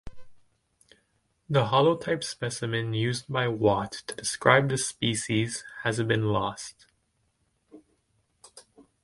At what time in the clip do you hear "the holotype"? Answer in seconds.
1.47-2.23